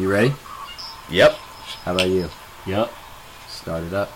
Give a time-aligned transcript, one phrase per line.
[0.00, 0.32] You ready?
[1.10, 1.32] Yep.
[1.84, 2.30] How about you?
[2.64, 2.90] Yep.
[3.48, 4.08] Start it up.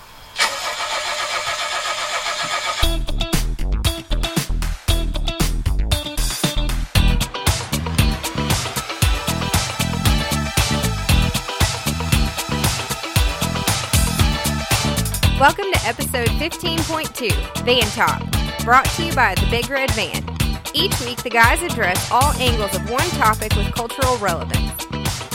[15.39, 18.23] Welcome to episode 15.2, Van Top,
[18.64, 20.25] brought to you by the Big Red Van.
[20.73, 24.83] Each week, the guys address all angles of one topic with cultural relevance.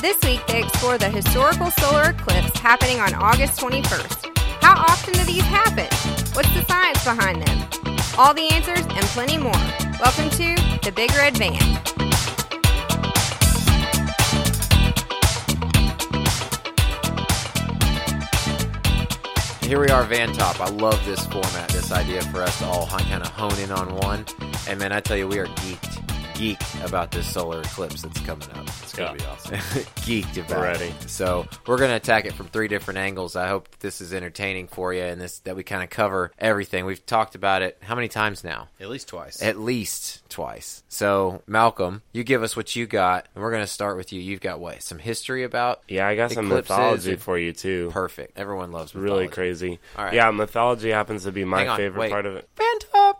[0.01, 4.37] This week, they explore the historical solar eclipse happening on August 21st.
[4.61, 5.87] How often do these happen?
[6.33, 7.99] What's the science behind them?
[8.17, 9.51] All the answers and plenty more.
[9.99, 11.51] Welcome to the Big Red Van.
[19.67, 20.61] Here we are, Van Top.
[20.61, 23.93] I love this format, this idea for us to all kind of hone in on
[23.97, 24.25] one.
[24.69, 25.98] And man, I tell you, we are geeked,
[26.39, 28.65] geeked about this solar eclipse that's coming up.
[28.81, 29.55] It's gonna be awesome.
[30.05, 30.79] geeked about We're it.
[30.79, 30.93] ready.
[31.07, 33.35] So we're gonna attack it from three different angles.
[33.35, 36.85] I hope this is entertaining for you, and this that we kind of cover everything.
[36.85, 38.69] We've talked about it how many times now?
[38.79, 39.41] At least twice.
[39.43, 40.81] At least twice.
[40.87, 44.21] So Malcolm, you give us what you got, and we're gonna start with you.
[44.21, 44.81] You've got what?
[44.81, 45.81] Some history about?
[45.89, 47.89] Yeah, I got some mythology for you too.
[47.91, 48.39] Perfect.
[48.39, 49.13] Everyone loves mythology.
[49.13, 49.79] Really crazy.
[49.97, 50.13] All right.
[50.13, 52.11] Yeah, mythology happens to be my favorite wait.
[52.11, 52.47] part of it.
[52.55, 53.18] Van Top.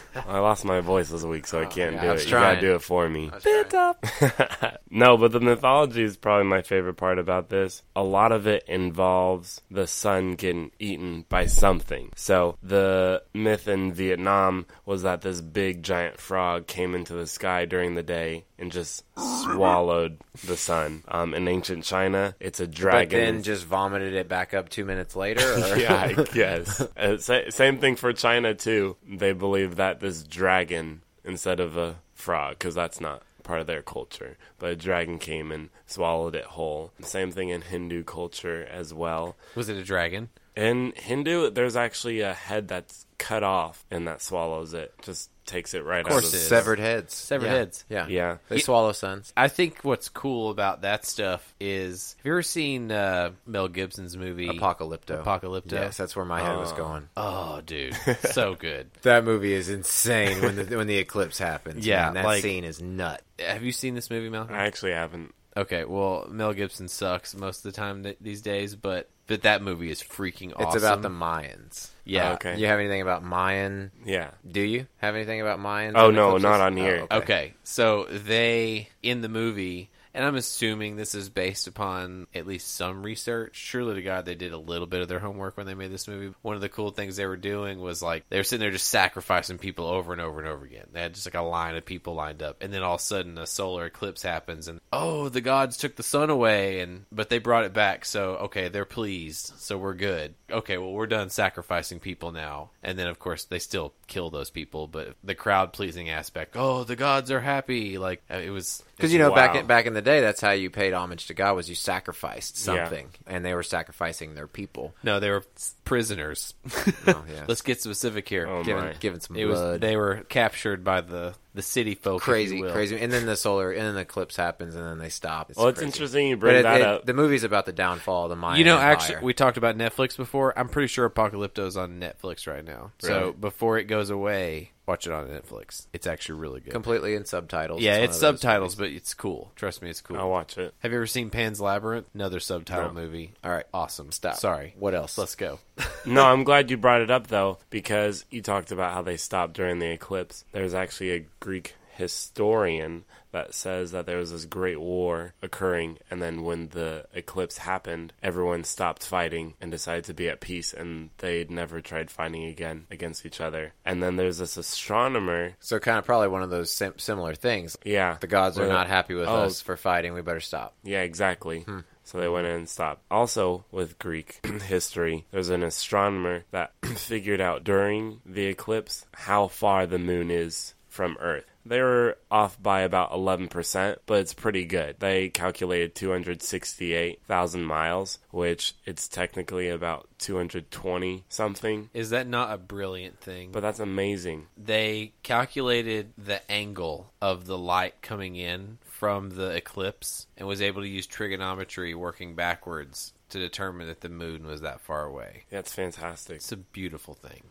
[0.14, 2.14] I lost my voice this week, so I oh, can't yeah, do I it.
[2.14, 3.30] was You gotta do it for me.
[3.42, 4.04] Van Top.
[4.90, 7.82] no, but the mythology is probably my favorite part about this.
[7.96, 12.10] A lot of it involves the sun getting eaten by something.
[12.16, 17.64] So the myth in Vietnam was that this big giant frog came into the sky
[17.64, 21.02] during the day and just swallowed the sun.
[21.08, 23.08] Um, in ancient China, it's a dragon.
[23.08, 25.42] But then just vomited it back up two minutes later.
[25.42, 25.76] Or?
[25.76, 26.80] yeah, I guess.
[26.96, 28.96] Uh, sa- same thing for China too.
[29.06, 33.82] They believe that this dragon instead of a frog, because that's not part of their
[33.82, 36.92] culture, but a dragon came and swallowed it whole.
[37.02, 39.36] Same thing in Hindu culture as well.
[39.56, 40.30] Was it a dragon?
[40.54, 44.92] In Hindu, there's actually a head that's cut off and that swallows it.
[45.02, 46.42] Just takes it right Of course out of it the.
[46.44, 47.14] Severed heads.
[47.14, 47.52] Severed Yeah.
[47.52, 47.84] heads.
[47.88, 48.06] Yeah.
[48.08, 48.36] Yeah.
[48.48, 49.32] They Ye- swallow suns.
[49.36, 54.16] I think what's cool about that stuff is have you ever seen uh, Mel Gibson's
[54.16, 55.22] movie Apocalypto.
[55.22, 55.72] Apocalypto?
[55.72, 57.08] Yes, that's where my head was going.
[57.16, 57.94] Oh, dude,
[58.32, 58.90] so good.
[59.02, 61.86] That movie is insane when the when the eclipse happens.
[61.86, 62.14] Yeah, man.
[62.14, 63.22] that like- scene is nut.
[63.38, 64.54] Have you seen this movie, Malcolm?
[64.54, 65.34] I actually haven't.
[65.56, 69.62] Okay, well, Mel Gibson sucks most of the time th- these days, but but that
[69.62, 70.66] movie is freaking awesome.
[70.66, 71.88] It's about the Mayans.
[72.04, 72.28] yeah.
[72.28, 72.58] Oh, okay.
[72.58, 73.90] You have anything about Mayan?
[74.04, 74.32] Yeah.
[74.46, 75.92] Do you have anything about Mayans?
[75.94, 76.42] Oh, no, eclipses?
[76.42, 77.06] not on here.
[77.10, 82.46] Oh, Okay, so they in the movie, and I'm assuming this is based upon at
[82.46, 83.56] least some research.
[83.56, 86.08] Surely to God, they did a little bit of their homework when they made this
[86.08, 86.34] movie.
[86.42, 88.88] One of the cool things they were doing was like they were sitting there just
[88.88, 90.86] sacrificing people over and over and over again.
[90.92, 93.04] They had just like a line of people lined up, and then all of a
[93.04, 97.28] sudden a solar eclipse happens, and oh, the gods took the sun away, and but
[97.28, 98.04] they brought it back.
[98.04, 100.34] So okay, they're pleased, so we're good.
[100.50, 104.50] Okay, well we're done sacrificing people now, and then of course they still kill those
[104.50, 106.56] people, but the crowd pleasing aspect.
[106.56, 107.98] Oh, the gods are happy.
[107.98, 110.52] Like uh, it was Because you know, back in, back in the day, that's how
[110.52, 112.84] you paid homage to God was you sacrificed Yeah.
[112.86, 114.94] something, and they were sacrificing their people.
[115.02, 115.42] No, they were
[115.84, 116.54] prisoners.
[117.04, 117.48] Oh, yes.
[117.48, 118.46] Let's get specific here.
[118.46, 118.92] Oh, giving, my.
[119.00, 119.80] giving some it was blood.
[119.80, 122.22] they were captured by the the city folk.
[122.22, 122.72] if you crazy, will.
[122.72, 125.50] crazy, and then the solar, and then the eclipse happens, and then they stop.
[125.56, 125.86] Well, it's crazy.
[125.92, 127.06] interesting you But bring it- that it- up.
[127.06, 128.92] The movie's about the downfall of the Mayan You know, Empire.
[128.92, 130.56] actually, we talked about Netflix before.
[130.58, 132.92] I'm pretty sure Apocalypto's on Netflix right now.
[133.00, 135.86] So before it goes away, watch it on Netflix.
[135.92, 136.72] It's actually really good.
[136.72, 137.80] completely in subtitles.
[137.80, 139.50] yeah, one it's of those subtitles, but it's cool.
[139.56, 140.16] Trust me, it's cool.
[140.18, 140.74] I'll watch it.
[140.80, 142.06] Have you ever seen Pan's Labyrinth?
[142.14, 143.00] Another subtitle No.
[143.00, 143.32] movie.
[143.42, 144.12] All right, Awesome.
[144.12, 144.36] Stop.
[144.36, 144.74] Sorry.
[144.78, 145.16] What else?
[145.18, 145.58] Let's go.
[146.04, 149.52] No, I'm glad you brought it up though, because you talked about how they stopped
[149.54, 150.44] during the eclipse.
[150.50, 156.22] There's actually a Greek historian that says that there was this great war occurring, and
[156.22, 161.10] then when the eclipse happened, everyone stopped fighting and decided to be at peace, and
[161.18, 163.72] they'd never tried fighting again against each other.
[163.84, 165.54] And then there's this astronomer.
[165.60, 167.76] So kind of probably one of those sim- similar things.
[167.84, 169.44] Yeah, The gods are not happy with Oh.
[169.44, 170.12] us for fighting.
[170.14, 170.74] We better stop.
[170.82, 171.60] Yeah, exactly.
[171.62, 171.80] Hmm.
[172.04, 173.02] So they went in and stopped.
[173.10, 179.86] Also, with Greek history, there's an astronomer that figured out during the eclipse how far
[179.86, 181.46] the moon is from Earth.
[181.64, 184.96] They were off by about 11%, but it's pretty good.
[184.98, 191.88] They calculated 268,000 miles, which it's technically about 220 something.
[191.94, 193.52] Is that not a brilliant thing?
[193.52, 194.48] But that's amazing.
[194.56, 200.82] they calculated the angle of the light coming in from the eclipse and was able
[200.82, 205.44] to use trigonometry working backwards to determine that the moon was that far away.
[205.50, 206.36] That's fantastic.
[206.36, 207.42] It's a beautiful thing.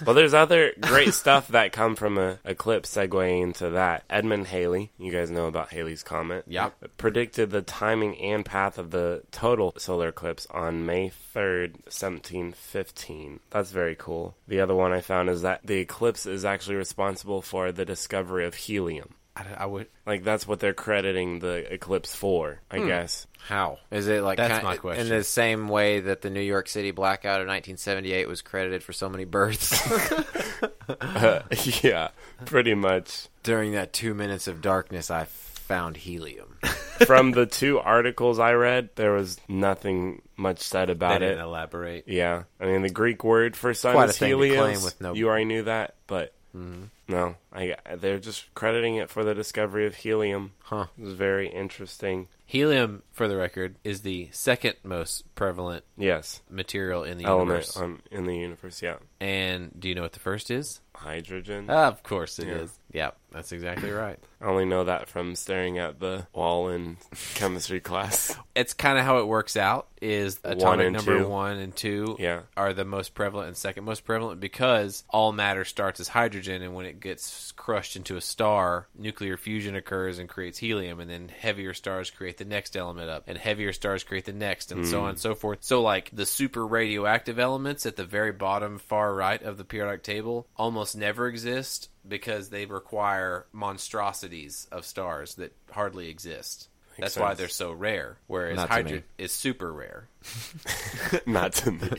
[0.06, 4.04] well, there's other great stuff that come from a eclipse segueing into that.
[4.08, 6.44] Edmund Halley, you guys know about Halley's Comet.
[6.46, 6.96] Yep.
[6.98, 13.40] Predicted the timing and path of the total solar eclipse on May 3rd, 1715.
[13.50, 14.36] That's very cool.
[14.46, 18.44] The other one I found is that the eclipse is actually responsible for the discovery
[18.44, 19.14] of helium.
[19.34, 19.88] I, I would.
[20.04, 22.86] Like, that's what they're crediting the eclipse for, I hmm.
[22.86, 23.26] guess.
[23.46, 24.36] How is it like?
[24.36, 25.06] That's kind- my question.
[25.06, 28.92] In the same way that the New York City blackout of 1978 was credited for
[28.92, 29.72] so many births
[31.82, 32.08] yeah,
[32.44, 33.28] pretty much.
[33.42, 36.58] during that two minutes of darkness, I found helium.
[37.06, 41.42] From the two articles I read, there was nothing much said They about didn't it.
[41.42, 42.04] elaborate.
[42.06, 45.00] Yeah, I mean the Greek word for sun Quite is thing to claim helios.
[45.00, 46.84] no- You already knew that, but mm-hmm.
[47.08, 50.52] No, I they're just crediting it for the discovery of helium.
[50.60, 50.86] Huh.
[50.98, 52.28] It was very interesting.
[52.46, 57.76] Helium, for the record, is the second most prevalent Yes, material in the element universe.
[57.78, 58.82] um, in the universe.
[58.82, 60.80] Yeah, And do you know what the first is?
[61.02, 61.68] Hydrogen.
[61.70, 62.78] of course it is.
[62.92, 64.18] Yeah, that's exactly right.
[64.40, 66.98] I only know that from staring at the wall in
[67.34, 68.36] chemistry class.
[68.54, 69.88] It's kind of how it works out.
[70.02, 71.28] Is atomic and number two.
[71.28, 72.40] one and two Yeah.
[72.56, 76.74] are the most prevalent and second most prevalent because all matter starts as hydrogen, and
[76.74, 81.28] when it gets crushed into a star, nuclear fusion occurs and creates helium, and then
[81.28, 84.98] heavier stars create the next element up, and heavier stars create the next, and so
[84.98, 85.04] hmm.
[85.04, 85.58] on and so forth.
[85.62, 90.02] So, like the super radioactive elements at the very bottom, far right of the periodic
[90.02, 96.68] table, almost never exist because they require monstrosities of stars that hardly exist.
[96.98, 100.08] That's why they're so rare, whereas Not hydrogen is super rare.
[101.26, 101.90] Not to me.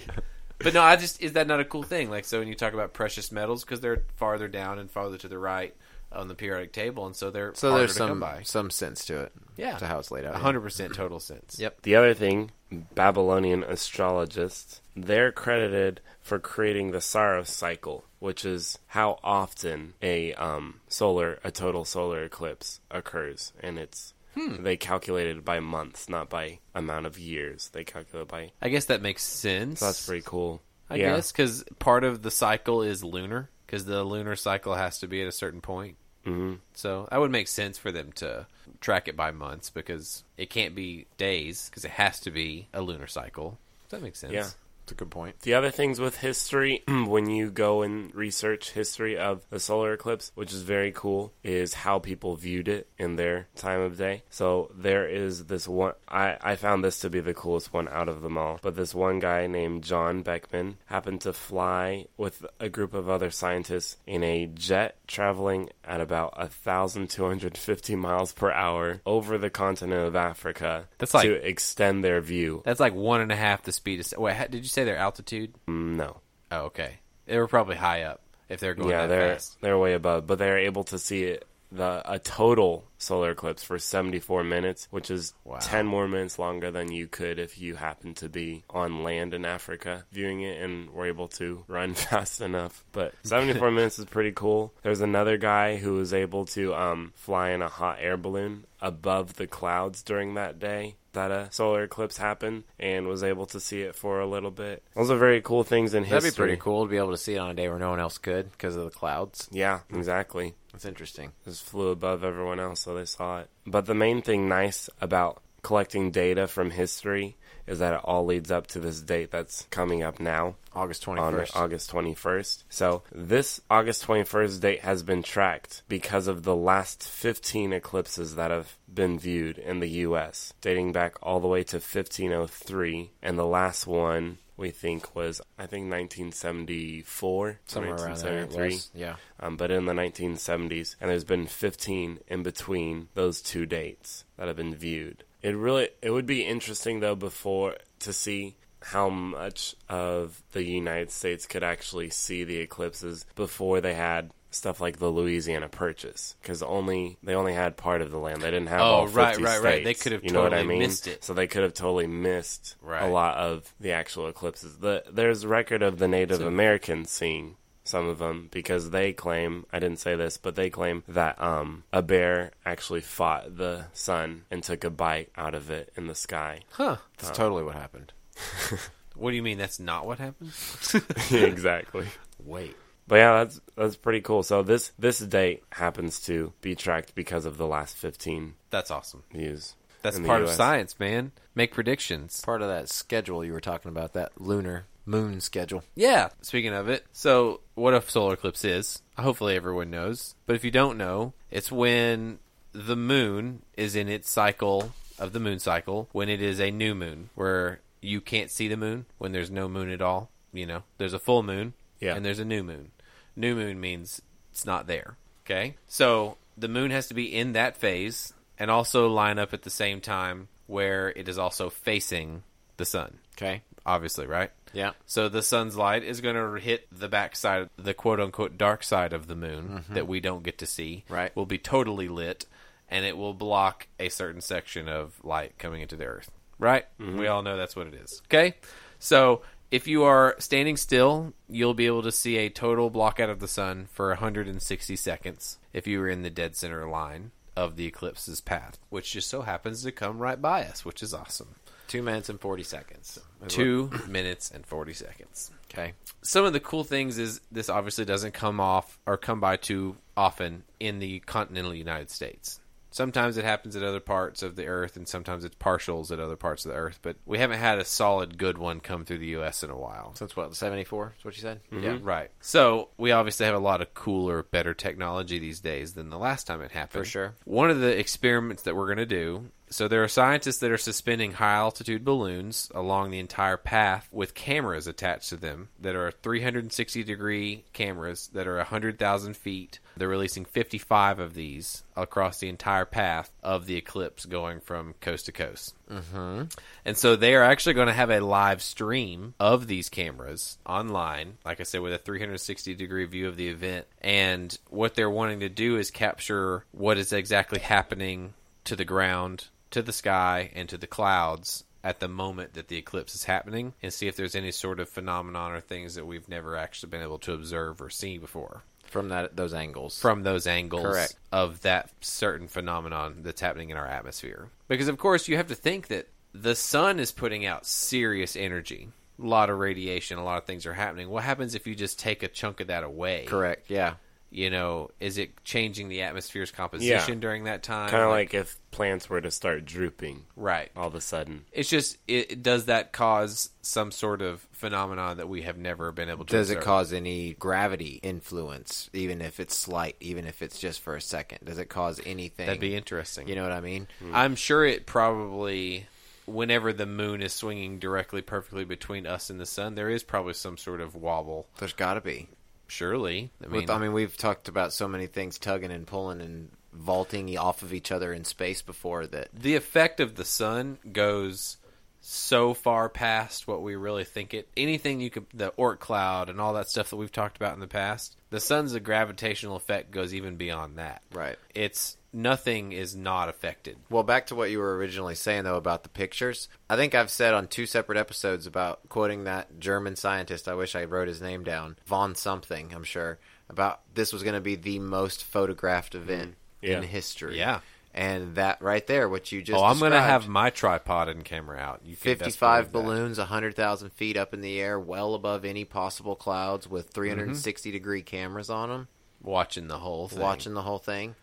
[0.59, 2.09] But no, I just is that not a cool thing?
[2.09, 5.27] Like so, when you talk about precious metals, because they're farther down and farther to
[5.27, 5.75] the right
[6.13, 8.41] on the periodic table, and so they're So there's to come some by.
[8.43, 9.33] some sense to it.
[9.55, 9.77] Yeah.
[9.77, 10.35] to how it's laid out.
[10.35, 11.59] hundred percent total sense.
[11.59, 11.81] Yep.
[11.83, 12.51] The other thing,
[12.95, 20.79] Babylonian astrologists, they're credited for creating the Saros cycle, which is how often a um,
[20.87, 27.05] solar, a total solar eclipse occurs, and it's they calculated by months, not by amount
[27.05, 27.69] of years.
[27.73, 28.51] They calculate by.
[28.61, 29.79] I guess that makes sense.
[29.79, 30.61] So that's pretty cool.
[30.89, 31.15] I yeah.
[31.15, 35.21] guess because part of the cycle is lunar, because the lunar cycle has to be
[35.21, 35.97] at a certain point.
[36.23, 38.47] Hmm So that would make sense for them to
[38.81, 42.81] track it by months because it can't be days because it has to be a
[42.81, 43.57] lunar cycle.
[43.89, 44.33] Does that make sense?
[44.33, 44.49] Yeah.
[44.83, 45.39] It's a good point.
[45.41, 50.31] The other things with history, when you go and research history of the solar eclipse,
[50.35, 54.23] which is very cool, is how people viewed it in their time of day.
[54.29, 58.09] So there is this one, I, I found this to be the coolest one out
[58.09, 58.59] of them all.
[58.61, 63.29] But this one guy named John Beckman happened to fly with a group of other
[63.29, 70.15] scientists in a jet traveling at about 1,250 miles per hour over the continent of
[70.15, 72.61] Africa That's like- to extend their view.
[72.65, 74.19] That's like one and a half the speed of.
[74.19, 75.53] Wait, did you say their altitude?
[75.67, 76.17] Mm, No.
[76.51, 76.99] Oh, okay.
[77.25, 79.57] They were probably high up if they're going yeah, that they're fast.
[79.61, 83.79] they're way above, but they're able to see it, the a total solar eclipse for
[83.79, 85.57] 74 minutes, which is Wow.
[85.59, 89.45] 10 more minutes longer than you could if you happened to be on land in
[89.45, 92.83] Africa viewing it and were able to run fast enough.
[92.91, 94.71] But 74 minutes is pretty cool.
[94.83, 99.35] There's another guy who was able to um, fly in a hot air balloon above
[99.37, 103.81] the clouds during that day that a solar eclipse happened and was able to see
[103.81, 104.83] it for a little bit.
[104.95, 106.19] Those are very cool things in history.
[106.19, 107.91] That'd be pretty cool to be able to see it on a day where no
[107.91, 109.47] one else could because of the clouds.
[109.51, 110.53] Yeah, exactly.
[110.71, 111.31] That's interesting.
[111.45, 113.49] just flew above everyone else, so they saw it.
[113.65, 118.51] But the main thing nice about collecting data from history is that it all leads
[118.51, 121.55] up to this date that's coming up now August on 21st.
[121.55, 122.63] August 21st.
[122.69, 128.51] So this August 21st date has been tracked because of the last 15 eclipses that
[128.51, 133.45] have been viewed in the US, dating back all the way to 1503, and the
[133.45, 138.47] last one we think was I think 1974, Somewhere around there.
[138.47, 138.91] was.
[138.93, 139.15] Yeah.
[139.39, 144.47] um, but in the 1970s, and there's been 15 in between those two dates that
[144.47, 145.23] have been viewed.
[145.43, 151.11] It really it would be interesting though before to see how much of the United
[151.11, 156.61] States could actually see the eclipses before they had stuff like the Louisiana Purchase because
[156.61, 158.41] only they only had part of the land.
[158.41, 159.83] They didn't have Oh, all 50 right, right, right.
[159.83, 160.79] They could have you know what I mean?
[160.79, 161.23] missed it.
[161.23, 164.77] so they could have totally missed a lot of the actual eclipses.
[164.77, 169.65] The there's record of the Native So- Americans seeing some of them because they claim
[169.71, 174.43] I didn't say this, but they claim that um, a bear actually fought the sun
[174.49, 176.61] and took a bite out of it in the sky.
[176.71, 176.97] Huh.
[177.17, 178.13] That's totally what happened.
[179.15, 180.53] What do you mean that's not what happened?
[181.31, 182.07] exactly.
[182.43, 182.75] Wait.
[183.07, 184.43] But yeah, that's that's pretty cool.
[184.43, 189.23] So this this date happens to be tracked because of the last fifteen That's awesome.
[189.31, 189.75] views.
[190.01, 191.31] That's in the part of science, man.
[191.55, 192.41] Make predictions.
[192.41, 195.83] Part of that schedule you were talking about, that lunar moon schedule.
[195.95, 196.29] Yeah.
[196.41, 200.35] Speaking of it, so what a solar eclipse is, hopefully everyone knows.
[200.45, 202.39] But if you don't know, it's when
[202.71, 206.95] the moon is in its cycle of the moon cycle, when it is a new
[206.95, 210.29] moon, where you can't see the moon, when there's no moon at all.
[210.51, 212.15] You know, there's a full moon Yeah.
[212.15, 212.91] and there's a new moon.
[213.35, 215.17] New moon means it's not there.
[215.45, 215.75] Okay?
[215.87, 219.69] So the moon has to be in that phase and also line up at the
[219.69, 222.43] same time where it is also facing
[222.77, 223.19] the sun.
[223.35, 223.61] Okay.
[223.85, 224.51] Obviously, right?
[224.71, 224.91] Yeah.
[225.05, 229.13] So the sun's light is going to hit the backside, the quote unquote dark side
[229.13, 229.93] of the moon mm-hmm.
[229.93, 231.03] that we don't get to see.
[231.09, 231.35] Right.
[231.35, 232.45] Will be totally lit,
[232.89, 236.31] and it will block a certain section of light coming into the earth.
[236.59, 236.85] Right.
[236.99, 237.17] Mm-hmm.
[237.17, 238.21] We all know that's what it is.
[238.27, 238.55] Okay.
[238.99, 243.39] So if you are standing still, you'll be able to see a total blockout of
[243.39, 247.85] the sun for 160 seconds if you were in the dead center line of the
[247.85, 251.55] eclipse's path, which just so happens to come right by us, which is awesome.
[251.93, 253.19] Two minutes and 40 seconds.
[253.47, 255.93] Two minutes and 40 seconds Okay.
[256.23, 259.95] some of the cool things is this obviously doesn't come off or come by too
[260.17, 262.59] often in the continental United States.
[262.89, 266.35] Sometimes it happens at other parts of the earth, and sometimes it's partials at other
[266.35, 266.99] parts of the earth.
[267.01, 269.63] But we haven't had a solid good one come through the U.S.
[269.63, 270.13] in a while.
[270.13, 271.59] Since what, 74 is what you said?
[271.71, 271.83] Mm-hmm.
[271.83, 272.29] Yeah, right.
[272.41, 276.45] So we obviously have a lot of cooler, better technology these days than the last
[276.45, 277.03] time it happened.
[277.03, 277.33] For sure.
[277.45, 279.49] One of the experiments that we're going to do.
[279.73, 284.35] So there are scientists that are suspending high altitude balloons along the entire path with
[284.35, 289.79] cameras attached to them that are 360 degree cameras that are 100,000 feet.
[289.97, 295.25] They're releasing 55 of these across the entire path of the eclipse going from coast
[295.25, 295.73] to coast.
[295.89, 296.43] Mm-hmm.
[296.85, 301.39] And so they are actually going to have a live stream of these cameras online,
[301.43, 303.87] like I said, with a 360 degree view of the event.
[304.01, 309.47] And what they're wanting to do is capture what is exactly happening to the ground,
[309.73, 313.73] to the sky, and to the clouds at the moment that the eclipse is happening
[313.83, 317.01] and see if there's any sort of phenomenon or things that we've never actually been
[317.01, 319.99] able to observe or see before From that those angles.
[319.99, 321.15] from those angles Correct.
[321.33, 324.49] of that certain phenomenon that's happening in our atmosphere.
[324.69, 328.87] Because of course you have to think that the sun is putting out serious energy.
[329.21, 331.09] A lot of radiation, a lot of things are happening.
[331.09, 333.25] What happens if you just take a chunk of that away?
[333.27, 333.69] Correct.
[333.69, 333.95] Yeah.
[334.33, 337.19] You know, is it changing the atmosphere's composition Yeah.
[337.19, 337.89] during that time?
[337.89, 340.71] Kind of like if plants were to start drooping right.
[340.75, 341.45] all of a sudden.
[341.51, 346.09] It's just it does that cause some sort of phenomenon that we have never been
[346.09, 350.57] able to Does it cause any gravity influence, even if it's slight, even if it's
[350.57, 351.39] just for a second?
[351.45, 352.47] Does it cause anything?
[352.47, 353.27] That'd be interesting.
[353.27, 353.87] You know what I mean?
[353.99, 354.15] Hmm.
[354.15, 355.85] I'm sure it probably,
[356.25, 360.33] whenever the moon is swinging directly perfectly between us and the sun, there is probably
[360.33, 361.45] some sort of wobble.
[361.59, 362.29] There's got to be.
[362.67, 366.21] Surely, I mean, With, I mean, we've talked about so many things tugging and pulling
[366.21, 369.29] and vaulting off of each other in space before that.
[369.33, 371.57] the effect of the sun goes
[372.05, 374.49] so far past what we really think it.
[374.57, 377.61] Anything you could, the Oort cloud and all that stuff that we've talked about in
[377.61, 381.01] the past, the sun's gravitational effect goes even beyond that.
[381.13, 381.37] Right.
[381.55, 383.77] It's nothing is not affected.
[383.89, 386.47] Well, back to what you were originally saying though about the pictures.
[386.69, 390.47] I think I've said on two separate episodes about quoting that German scientist.
[390.47, 391.77] I wish I wrote his name down.
[391.85, 393.19] Von something, I'm sure.
[393.49, 396.65] About this was going to be the most photographed event mm-hmm.
[396.65, 396.77] Yeah.
[396.77, 397.37] in history.
[397.37, 397.59] Yeah.
[397.95, 401.23] And that right there, what you just oh, I'm going to have my tripod and
[401.23, 401.81] camera out.
[401.83, 402.89] You can best 55 believe that.
[402.89, 407.75] balloons, 100,000 feet up in the air, well above any possible clouds, with 360 mm-hmm.
[407.75, 408.87] degree cameras on them,
[409.21, 410.19] watching the whole thing.
[410.19, 411.13] watching the whole thing.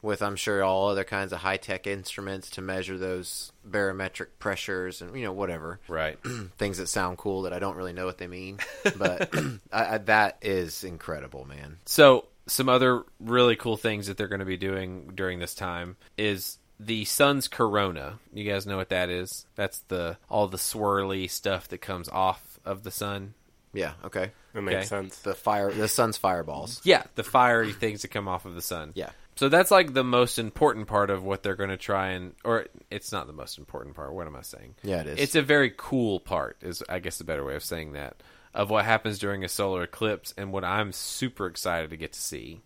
[0.00, 5.02] With I'm sure all other kinds of high tech instruments to measure those barometric pressures
[5.02, 6.18] and you know whatever right.
[6.56, 8.58] things that sound cool that I don't really know what they mean,
[8.96, 9.34] but
[9.72, 11.78] I, I, that is incredible, man.
[11.84, 15.96] So, some other really cool things that they're going to be doing during this time
[16.16, 18.20] is the sun's corona.
[18.32, 19.46] You guys know what that is?
[19.56, 23.34] That's the all the swirly stuff that comes off of the sun.
[23.74, 24.30] Yeah, okay.
[24.54, 24.86] That makes Okay.
[24.86, 25.18] sense.
[25.18, 26.80] The fire, the sun's fireballs.
[26.84, 28.92] Yeah, the fiery things that come off of the sun.
[28.94, 29.10] Yeah.
[29.38, 32.66] So that's like the most important part of what they're going to try and or
[32.90, 34.12] it's not the most important part.
[34.12, 34.74] What am I saying?
[34.82, 35.18] Yeah, it is.
[35.20, 38.20] It's a very cool part is I guess the better way of saying that
[38.52, 42.20] of what happens during a solar eclipse and what I'm super excited to get to
[42.20, 42.62] see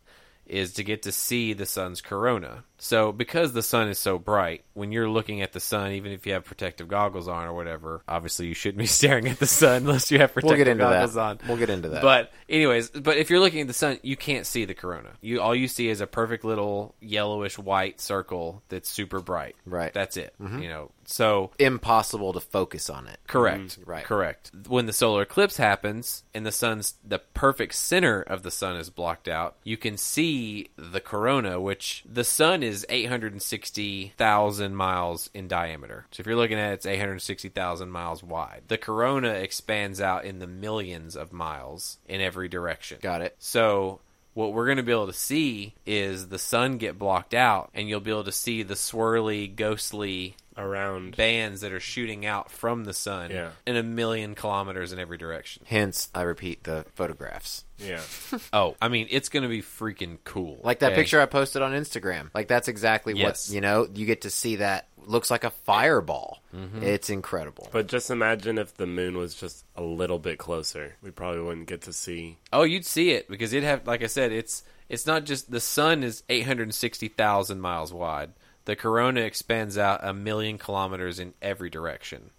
[0.46, 2.64] is to get to see the sun's corona.
[2.82, 6.26] So because the sun is so bright, when you're looking at the sun, even if
[6.26, 9.82] you have protective goggles on or whatever, obviously you shouldn't be staring at the sun
[9.82, 11.20] unless you have protective We'll get into goggles that.
[11.20, 11.38] on.
[11.46, 12.02] We'll get into that.
[12.02, 15.10] But anyways, but if you're looking at the sun, you can't see the corona.
[15.20, 19.54] You all you see is a perfect little yellowish white circle that's super bright.
[19.64, 19.90] Right.
[19.90, 19.98] Mm-hmm.
[19.98, 20.34] That's it.
[20.40, 20.90] You know.
[21.04, 23.18] So impossible to focus on it.
[23.26, 23.78] Correct.
[23.84, 24.04] Right.
[24.04, 24.50] Correct.
[24.68, 28.88] When the solar eclipse happens and the sun's the perfect center of the sun is
[28.88, 35.46] blocked out, you can see the corona, which the sun is is 860,000 miles in
[35.46, 36.06] diameter.
[36.10, 38.62] So if you're looking at it, it's 860,000 miles wide.
[38.68, 42.98] The corona expands out in the millions of miles in every direction.
[43.00, 43.36] Got it.
[43.38, 44.00] So
[44.34, 47.88] what we're going to be able to see is the sun get blocked out, and
[47.88, 51.16] you'll be able to see the swirly, ghostly Around.
[51.16, 53.50] bands that are shooting out from the sun Yeah.
[53.66, 55.64] in a million kilometers in every direction.
[55.66, 57.64] Hence, I repeat the photographs.
[57.78, 58.00] Yeah.
[58.52, 60.60] Oh, I mean, it's going to be freaking cool.
[60.62, 61.00] Like that okay?
[61.02, 62.30] picture I posted on Instagram.
[62.34, 63.48] Like that's exactly Yes.
[63.48, 63.88] what you know.
[63.94, 66.42] You get to see that looks like a fireball.
[66.54, 66.82] Mm-hmm.
[66.82, 67.68] It's incredible.
[67.72, 70.96] But just imagine if the moon was just a little bit closer.
[71.02, 72.38] We probably wouldn't get to see.
[72.52, 75.60] Oh, you'd see it because it have like I said, it's it's not just the
[75.60, 78.32] sun is eight hundred and sixty thousand miles wide.
[78.64, 82.30] The corona expands out a million kilometers in every direction,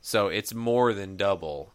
[0.00, 1.72] so it's more than double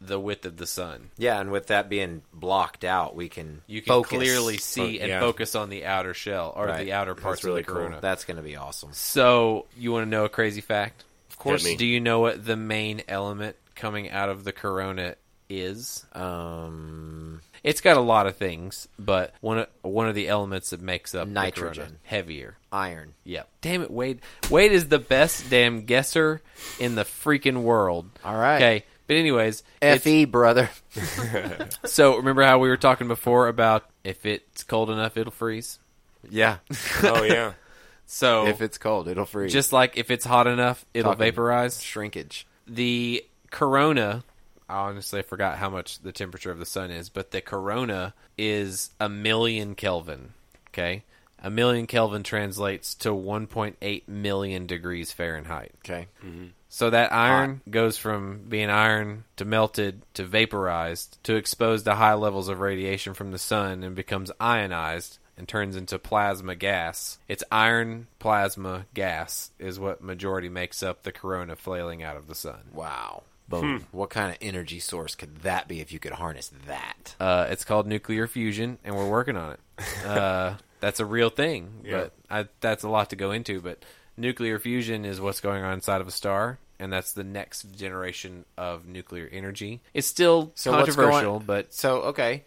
[0.00, 1.10] the width of the sun.
[1.18, 4.18] yeah, and with that being blocked out, we can You can focus.
[4.18, 5.20] clearly see Fo- and yeah.
[5.20, 6.84] focus on the outer shell or Right.
[6.84, 7.80] the outer parts really of the cool.
[7.82, 7.98] corona.
[8.00, 8.90] That's going to be awesome.
[8.92, 11.04] So, you want to know a crazy fact?
[11.30, 11.64] Of course.
[11.64, 11.76] Me.
[11.76, 15.16] Do you know what the main element coming out of the corona
[15.48, 16.04] is?
[16.12, 20.80] Um, It's got a lot of things, but one of, one of the elements that
[20.80, 21.74] makes up the Nitrogen.
[21.84, 22.56] corona, heavier.
[22.70, 23.14] iron.
[23.24, 23.48] Yep.
[23.62, 24.20] Damn it, Wade.
[24.50, 26.40] Wade is the best damn guesser
[26.78, 28.08] in the freaking world.
[28.24, 28.56] All right.
[28.56, 28.84] Okay.
[29.08, 30.70] But anyways, Fe, brother.
[31.84, 35.78] so remember how we were talking before about if it's cold enough, it'll freeze.
[36.30, 36.58] Yeah.
[37.02, 37.52] Oh yeah.
[38.10, 39.52] So if it's cold, it'll freeze.
[39.52, 41.82] just like if it's hot enough, it'll Talking vaporize.
[41.82, 42.46] shrinkage.
[42.66, 44.24] the corona
[44.66, 48.90] I honestly forgot how much the temperature of the sun is but the corona is
[49.00, 50.32] a million kelvin
[50.70, 51.04] okay
[51.42, 56.06] a million kelvin translates to 1.8 million degrees fahrenheit Okay.
[56.24, 56.46] Mm-hmm.
[56.68, 62.14] So that iron goes from being iron to melted to vaporized to exposed to high
[62.14, 67.18] levels of radiation from the sun and becomes ionized and turns into plasma gas.
[67.28, 72.34] It's iron plasma gas is what majority makes up the corona flailing out of the
[72.34, 72.60] sun.
[72.72, 73.22] Wow.
[73.48, 73.86] Boom.
[73.92, 77.14] What kind of energy source could that be if you could harness that?
[77.18, 79.60] Uh, it's called nuclear fusion, and we're working on it.
[80.04, 82.02] Uh, that's a real thing, Yeah.
[82.02, 83.60] but I, that's a lot to go into.
[83.62, 83.82] But
[84.18, 88.44] nuclear fusion is what's going on inside of a star, and that's the next generation
[88.56, 89.80] of nuclear energy.
[89.94, 92.44] It's still So controversial, but So okay,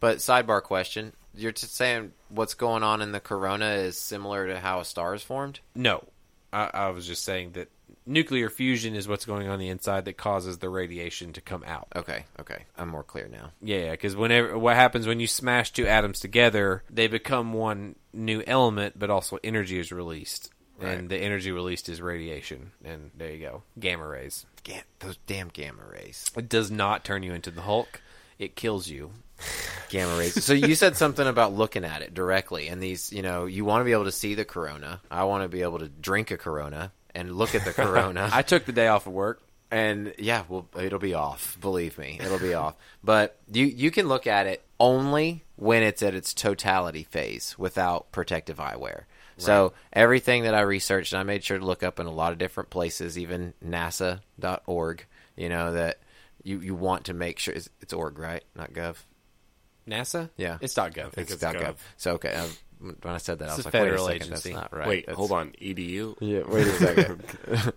[0.00, 4.60] but sidebar question: You're t- saying what's going on in the corona is similar to
[4.60, 5.60] how a star is formed?
[5.74, 6.04] no.
[6.52, 7.68] I, I was just saying that
[8.06, 11.88] nuclear fusion is what's going on the inside that causes the radiation to come out.
[11.96, 13.50] Okay, okay, I'm more clear now.
[13.60, 18.44] Yeah, because whenever what happens when you smash two atoms together, they become one new
[18.46, 20.98] element, but also energy is released, Right.
[20.98, 24.44] and the energy released is radiation, and there you go, gamma rays.
[24.98, 26.26] Those damn gamma rays.
[26.36, 28.00] It does not turn you into the Hulk;
[28.38, 29.10] it kills you.
[29.90, 30.42] Gamma rays.
[30.44, 33.80] so you said something about looking at it directly, and these, you know, you want
[33.80, 35.00] to be able to see the corona.
[35.10, 38.28] I want to be able to drink a corona and look at the corona.
[38.32, 39.42] I took the day off of work.
[39.70, 41.56] and yeah, well, it'll be off.
[41.60, 42.74] Believe me, it'll be off.
[43.02, 48.10] But you you can look at it only when it's at its totality phase without
[48.12, 49.04] protective eyewear.
[49.36, 52.32] So everything that I researched, and I made sure to look up in a lot
[52.32, 55.06] of different places, even NASA.org.
[55.36, 55.98] You know that
[56.42, 58.96] you you want to make sure it's, it's org right, not gov.
[59.88, 60.30] NASA?
[60.36, 60.58] Yeah.
[60.60, 61.18] it's .gov.
[61.18, 61.60] It's, it's dot gov.
[61.62, 61.76] gov.
[61.96, 62.48] So okay, I,
[62.80, 64.52] when I said that, I was a like, wait a federal second, agency.
[64.52, 64.88] that's not right.
[64.88, 65.50] Wait, That's- hold on.
[65.60, 66.16] EDU.
[66.20, 67.72] Yeah, wait a second.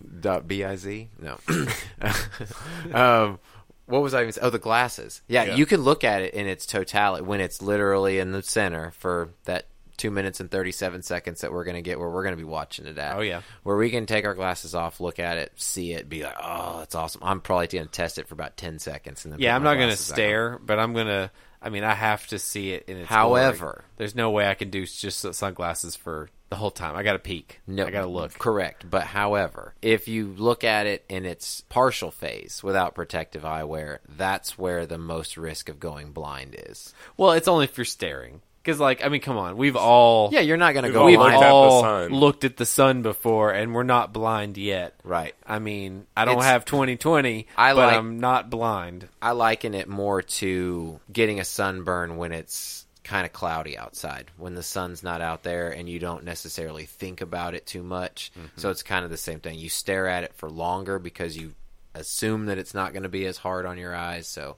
[0.20, 0.86] Dot biz?
[1.20, 1.38] No.
[2.92, 3.38] um,
[3.86, 4.34] what was I even?
[4.42, 5.22] Oh, the glasses.
[5.28, 5.54] Yeah, Yeah.
[5.56, 9.30] you can look at it in its totality when it's literally in the center for
[9.44, 12.42] that two minutes and thirty-seven seconds that we're going to get where we're going to
[12.42, 13.16] be watching it at.
[13.16, 13.42] Oh, yeah.
[13.62, 16.78] where we can take our glasses off, look at it, see it, be like, "Oh,
[16.80, 19.54] that's awesome." I'm probably going to test it for about ten seconds, and then Yeah,
[19.56, 21.30] I'm not going to stare, but I'm going to.
[21.62, 23.08] I mean, I have to see it in its.
[23.08, 23.82] However- glory.
[23.96, 26.94] there's no way I can do just sunglasses for the whole time.
[26.94, 27.60] I got to peek.
[27.66, 28.38] No, I got to look.
[28.38, 28.88] Correct.
[28.88, 34.56] But however, if you look at it in its partial phase without protective eyewear, that's
[34.56, 36.94] where the most risk of going blind is.
[37.16, 38.42] Well, it's only if you're staring.
[38.66, 41.00] Because, like, I mean, come on, we've all Yeah, you're not going to We've go
[41.02, 41.44] all we've looked blind.
[41.44, 42.10] at the all sun.
[42.10, 44.94] looked at the sun before, and we're not blind yet.
[45.04, 45.36] Right.
[45.46, 49.08] I mean, I don't It's- have 2020, I but like- I'm not blind.
[49.22, 54.56] I liken it more to getting a sunburn when it's kind of cloudy outside, when
[54.56, 58.32] the sun's not out there and you don't necessarily think about it too much.
[58.36, 58.46] Mm-hmm.
[58.56, 59.60] So it's kind of the same thing.
[59.60, 61.52] You stare at it for longer because you
[61.94, 64.56] assume that it's not going to be as hard on your eyes, so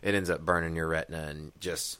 [0.00, 1.98] it ends up burning your retina and just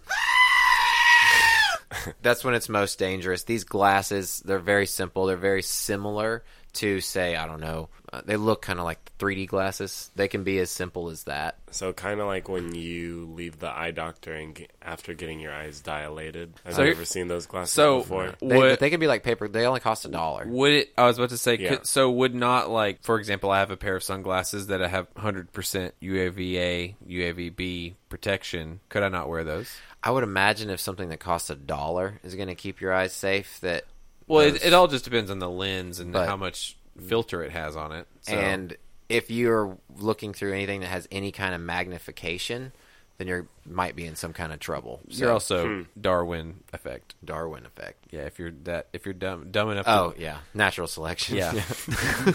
[2.23, 3.45] that's when it's most dangerous.
[3.45, 5.27] These glasses, they're very simple.
[5.27, 6.43] They're very similar
[6.75, 7.89] to say I don't know.
[8.11, 10.11] Uh, they look kind of like 3D glasses.
[10.17, 11.59] They can be as simple as that.
[11.73, 15.53] So kind of like when you leave the eye doctor and get, after getting your
[15.53, 16.55] eyes dilated.
[16.65, 18.33] I've So you ever seen those glasses so- before?
[18.41, 19.47] They, Would- they can be like paper.
[19.47, 20.47] They only cost a dollar.
[20.47, 20.93] Would it?
[20.97, 21.59] I was about to say.
[21.59, 21.69] Yeah.
[21.77, 24.89] Could, so would not like, for example, I have a pair of sunglasses that I
[24.89, 28.81] have 100% UAVA, UAVB protection.
[28.89, 29.71] Could I not wear those?
[30.03, 33.13] I would imagine if something that costs a dollar is going to keep your eyes
[33.13, 33.85] safe, that
[34.29, 37.53] Well, it, it all just depends on the lens and But- how much filter it
[37.53, 38.07] has on it.
[38.23, 38.35] So.
[38.35, 38.77] and
[39.09, 42.73] if you're looking through anything that has any kind of magnification,
[43.19, 45.01] then you might be in some kind of trouble.
[45.11, 45.83] So, you're also Hmm.
[46.01, 47.15] Darwin effect.
[47.25, 48.07] Darwin effect.
[48.11, 49.85] Yeah, if you're that, if you're dumb, dumb enough.
[49.87, 51.37] To, Oh yeah, natural selection.
[51.37, 51.53] yeah,
[51.89, 52.33] Yeah.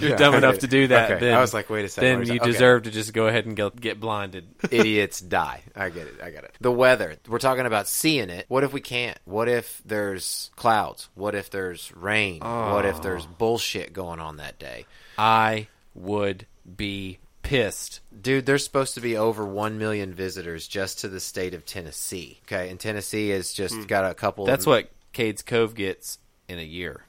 [0.00, 1.10] you're dumb enough to do that.
[1.12, 2.08] Okay, Then I was like, wait a second.
[2.20, 2.42] then you that?
[2.42, 2.50] Okay.
[2.52, 4.48] deserve to just go ahead and get, get blinded.
[4.70, 5.62] idiots die.
[5.76, 6.14] I get it.
[6.22, 6.54] I get it.
[6.60, 7.16] The weather.
[7.28, 8.46] We're talking about seeing it.
[8.48, 9.18] What if we can't?
[9.24, 11.08] What if there's clouds?
[11.14, 12.40] What if there's rain?
[12.40, 14.86] What if there's bullshit going on that day?
[15.18, 18.00] I would be pissed.
[18.18, 22.40] Dude, there's supposed to be over 1 million visitors just to the state of Tennessee.
[22.46, 23.82] Okay, and Tennessee has just hmm.
[23.82, 27.04] got a couple That's what Cades Cove gets in a year.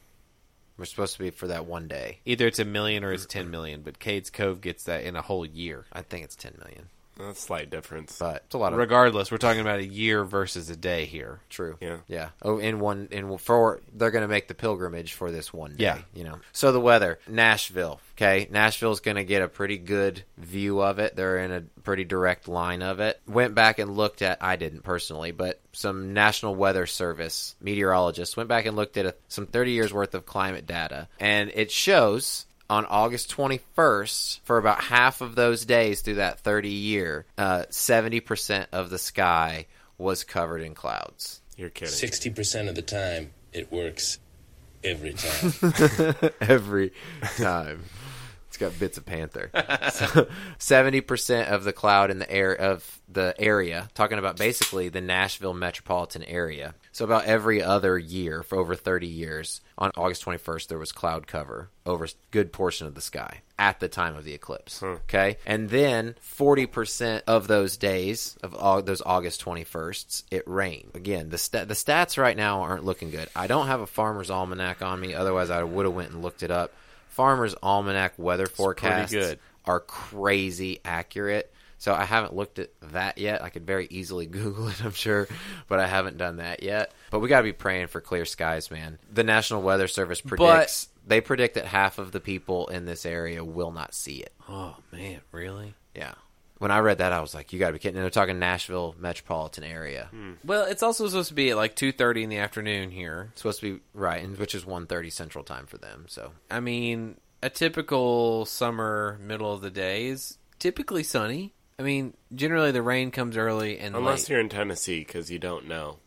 [0.78, 2.20] we're supposed to be for that one day.
[2.26, 5.22] Either it's a million or it's ten million, but Cades Cove gets that in a
[5.22, 5.86] whole year.
[5.94, 6.90] I think it's 10 million.
[7.18, 8.18] That's a slight difference.
[8.18, 11.40] But it's a lot of Regardless, we're talking about a year versus a day here.
[11.50, 11.78] True.
[11.80, 11.98] Yeah.
[12.08, 12.30] Yeah.
[12.42, 15.84] Oh, in one in for they're going to make the pilgrimage for this one day.
[15.84, 16.00] Yeah.
[16.14, 16.40] You know.
[16.52, 18.00] So the weather, Nashville.
[18.16, 21.16] Okay, Nashville's going to get a pretty good view of it.
[21.16, 23.20] They're in a pretty direct line of it.
[23.28, 24.44] Went back and looked at.
[24.44, 29.16] I didn't personally, but some National Weather Service meteorologists went back and looked at a,
[29.28, 34.82] some 30 years worth of climate data, and it shows on August 21st, for about
[34.82, 39.68] half of those days through that 30 year, uh, 70% of the sky
[40.00, 41.42] was covered in clouds.
[41.56, 41.94] You're kidding.
[41.94, 44.18] Sixty percent of the time, it works
[44.84, 46.32] every time.
[46.42, 46.92] Every
[47.38, 47.84] time.
[48.48, 49.52] It's got bits of panther.
[50.58, 55.00] Seventy percent of the cloud in the air of the area, talking about basically the
[55.00, 56.74] Nashville metropolitan area.
[56.94, 60.92] So about every other year for over thirty years, on August twenty first, there was
[60.92, 64.82] cloud cover over a good portion of the sky at the time of the eclipse.
[64.82, 70.44] Okay, and then forty percent of those days of all those August twenty firsts, it
[70.48, 70.92] rained.
[70.94, 73.28] Again, the sta the stats right now aren't looking good.
[73.36, 76.44] I don't have a farmer's almanac on me, otherwise I would have went and looked
[76.44, 76.72] it up.
[77.10, 79.14] Farmer's Almanac weather forecasts
[79.66, 81.53] are crazy accurate.
[81.84, 83.44] So I haven't looked at that yet.
[83.44, 85.28] I could very easily Google it, I'm sure,
[85.68, 86.94] but I haven't done that yet.
[87.12, 89.00] But we got to be praying for clear skies, man.
[89.12, 93.44] The National Weather Service predicts they predict that half of the people in this area
[93.44, 94.32] will not see it.
[94.48, 95.74] Oh man, really?
[95.94, 96.14] Yeah.
[96.58, 98.40] When I read that, I was like, "You got to be kidding!" And they're talking
[98.40, 100.08] Nashville metropolitan area.
[100.12, 100.36] Hmm.
[100.46, 103.32] Well, it's also supposed to be at like two thirty in the afternoon here.
[103.34, 106.06] It's supposed to be right, and which is 1.30 Central Time for them.
[106.08, 111.54] So I mean, a typical summer middle of the day is typically sunny.
[111.78, 114.30] I mean, generally the rain comes early and Unless late.
[114.30, 115.98] you're in Tennessee, because you don't know.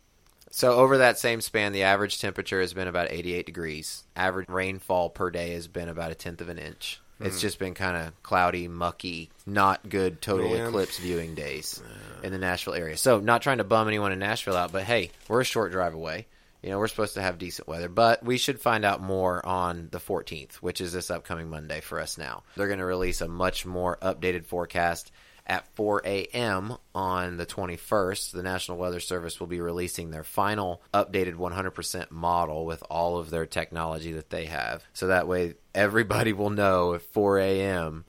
[0.50, 4.04] So over that same span, the average temperature has been about 88 degrees.
[4.14, 7.00] Average rainfall per day has been about a tenth of an inch.
[7.20, 7.40] It's hmm.
[7.40, 10.66] just been kind of cloudy, mucky, not good total Man.
[10.66, 11.82] eclipse viewing days
[12.22, 12.96] in the Nashville area.
[12.96, 15.94] So not trying to bum anyone in Nashville out, but hey, we're a short drive
[15.94, 16.26] away.
[16.62, 19.88] You know, we're supposed to have decent weather, but we should find out more on
[19.92, 22.42] the 14th, which is this upcoming Monday for us now.
[22.56, 25.12] They're going to release a much more updated forecast
[25.46, 26.76] at 4 a.m.
[26.94, 28.32] on the 21st.
[28.32, 33.30] The National Weather Service will be releasing their final updated 100% model with all of
[33.30, 34.84] their technology that they have.
[34.92, 38.04] So that way everybody will know at 4 a.m.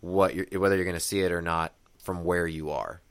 [0.00, 3.01] what you're, whether you're going to see it or not from where you are.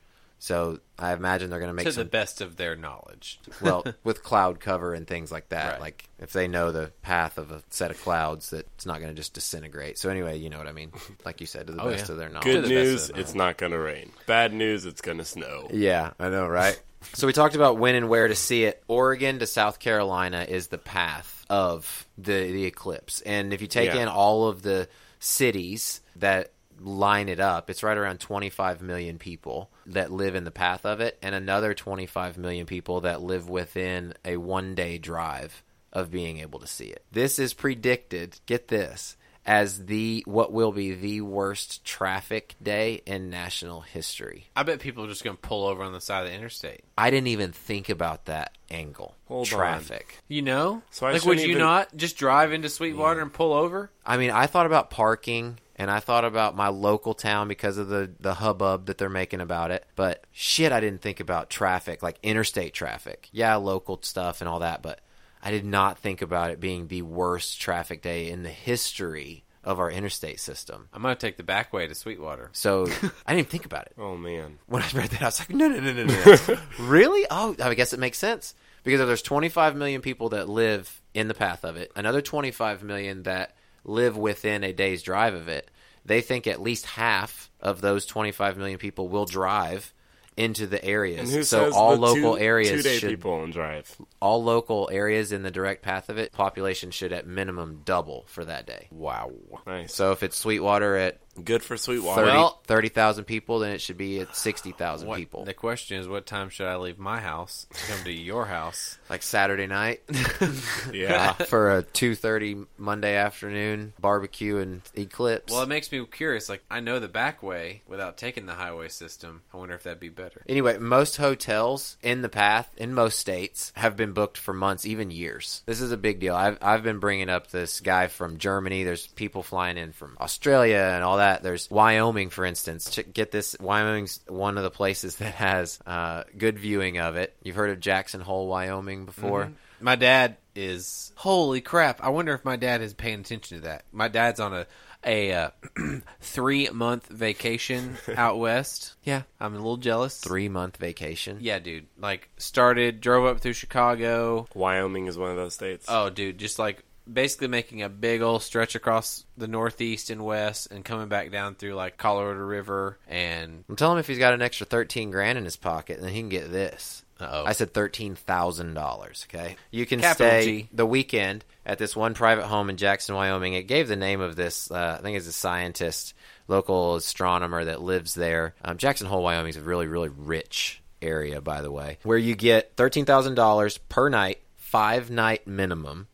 [0.44, 3.40] So I imagine they're going to make to some the best of their knowledge.
[3.62, 5.82] well with cloud cover and things like that Right.
[5.82, 9.12] like if they know the path of a set of clouds that it's not going
[9.12, 10.92] to just disintegrate so anyway you know what i mean
[11.26, 12.14] like you said to the Oh, best yeah.
[12.14, 13.20] of their knowledge Good the news, them.
[13.20, 14.12] it's not going to rain.
[14.26, 15.68] Bad news, it's going to snow.
[15.72, 16.82] yeah i know right
[17.14, 20.68] so we talked about when and where to see it oregon to south carolina is
[20.70, 24.02] the path of the the eclipse and if you take Yeah.
[24.04, 24.88] in all of the
[25.20, 30.52] cities that line it up it's right around 25 million people that live in the
[30.52, 35.64] path of it and another 25 million people that live within a one day drive
[35.94, 40.72] of being able to see it this is predicted get this as the what will
[40.72, 45.42] be the worst traffic day in national history I bet people are just going to
[45.42, 46.84] pull over on the side of the interstate.
[46.98, 49.58] i didn't even think about that angle Hold on.
[49.60, 53.34] traffic You know, So I like would you even- not just drive into Sweetwater and
[53.34, 53.90] pull over?
[54.06, 57.88] I mean, I thought about parking and I thought about my local town because of
[57.88, 59.84] the, the hubbub that they're making about it.
[59.96, 63.30] But shit, I didn't think about traffic, like interstate traffic.
[63.32, 65.02] Yeah, local stuff and all that, but
[65.42, 69.80] I did not think about it being the worst traffic day in the history of
[69.80, 70.88] our interstate system.
[70.94, 72.52] I'm gonna take the back way to Sweetwater.
[72.54, 72.86] So
[73.26, 73.94] I didn't think about it.
[73.98, 74.60] Oh man.
[74.68, 76.60] When I read that, I was like, no, no, no, no, no.
[76.80, 77.26] really?
[77.32, 78.54] Oh, I guess it makes sense.
[78.84, 82.84] Because if there's 25 million people that live in the path of it, another 25
[82.84, 85.70] million that live within a day's drive of it,
[86.06, 89.94] they think at least half of those 25 million people will drive
[90.38, 91.20] into the areas.
[91.20, 93.96] And who so says all the local two, areas two day should people on drive?
[94.22, 98.46] all local areas in the direct path of it, population should at minimum double for
[98.46, 98.88] that day.
[98.92, 99.32] Wow.
[99.68, 99.94] Nice.
[99.94, 102.26] So if it's Sweetwater at Good for Sweetwater.
[102.26, 105.46] 30 Well- 30,000 people, then it should be at 60,000 people.
[105.46, 108.98] The question is, what time should I leave my house to come to your house?
[109.10, 110.04] Like Saturday night
[110.94, 111.34] yeah.
[111.34, 115.52] for a 2:30 Monday afternoon barbecue and eclipse.
[115.52, 116.48] Well, it makes me curious.
[116.48, 119.42] Like, I know the back way without taking the highway system.
[119.54, 120.21] I wonder if that'd be better.
[120.48, 125.12] Anyway, most hotels in the path in most states have been booked for months, even
[125.12, 125.64] years.
[125.66, 126.36] This is a big deal.
[126.36, 128.84] I've, I've been bringing up this guy from Germany.
[128.84, 131.44] There's people flying in from Australia and all that.
[131.44, 132.90] There's Wyoming, for instance.
[132.90, 137.36] Ch- Get this Wyoming's one of the places that has uh, good viewing of it.
[137.44, 139.52] You've heard of Jackson Hole, Wyoming before?
[139.80, 142.04] My dad is holy crap.
[142.04, 143.86] I wonder if my dad is paying attention to that.
[143.92, 144.68] My dad's on a
[145.06, 145.50] a uh,
[146.22, 148.96] three month vacation out west.
[149.04, 150.20] Yeah, I'm a little jealous.
[150.20, 151.38] Three month vacation.
[151.42, 151.88] Yeah, dude.
[151.98, 154.48] Like started, drove up through Chicago.
[154.54, 155.86] Wyoming is one of those states.
[155.88, 160.72] Oh, dude, just like basically making a big old stretch across the northeast and west,
[160.72, 164.34] and coming back down through like Colorado River and I'm telling him if he's got
[164.34, 167.01] an extra thirteen grand in his pocket, then he can get this.
[167.22, 167.46] Uh-oh.
[167.46, 169.26] I said thirteen thousand dollars.
[169.30, 170.70] Okay, you can Capital stay G.
[170.74, 173.54] the weekend at this one private home in Jackson, Wyoming.
[173.54, 174.70] It gave the name of this.
[174.72, 176.14] Uh, I think it's a scientist,
[176.48, 178.56] local astronomer that lives there.
[178.64, 182.36] Um, Jackson Hole, Wyoming is a really, really rich area, by the way, where you
[182.36, 186.08] get thirteen thousand dollars per night, five night minimum,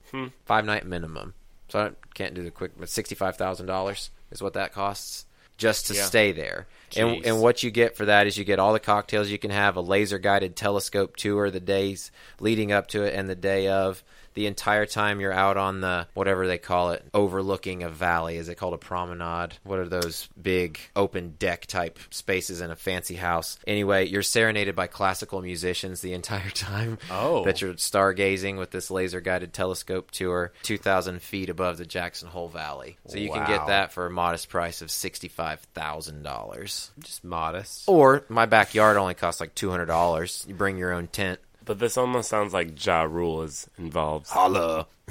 [0.45, 1.33] five night minimum.
[1.69, 5.25] So I can't do the quick, but sixty five thousand dollars is what that costs
[5.57, 6.03] just to Yeah.
[6.05, 6.67] stay there.
[6.95, 9.51] And, and what you get for that is you get all the cocktails you can
[9.51, 13.67] have, a laser guided telescope tour the days leading up to it and the day
[13.67, 14.03] of.
[14.37, 18.37] The entire time you're out on the whatever they call it, overlooking a valley.
[18.37, 19.57] Is it called a promenade?
[19.63, 23.57] What are those big open deck type spaces in a fancy house?
[23.65, 26.99] Anyway, you're serenaded by classical musicians the entire time.
[27.09, 27.45] Oh.
[27.45, 32.27] that you're stargazing with this laser guided telescope tour, two thousand feet above the Jackson
[32.29, 32.99] Hole Valley.
[33.07, 36.91] So you can get that for a modest price of sixty five thousand dollars.
[36.99, 37.85] just modest.
[37.87, 40.45] Or my backyard only costs like two hundred dollars.
[40.47, 41.39] You bring your own tent.
[41.67, 44.27] But this almost sounds like Ja Rule is involved.
[44.29, 44.87] Holla.